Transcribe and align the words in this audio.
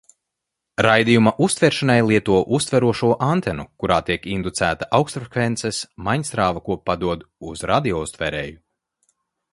Raidījuma 0.85 1.33
uztveršanai 1.47 1.97
lieto 2.11 2.39
uztverošo 2.59 3.11
antenu, 3.27 3.67
kurā 3.83 3.99
tiek 4.09 4.27
inducēta 4.37 4.89
augstfrekvences 5.01 5.83
maiņstrāva, 6.09 6.67
ko 6.71 6.81
padod 6.91 7.27
uz 7.53 7.67
radiouztvērēju. 7.75 8.61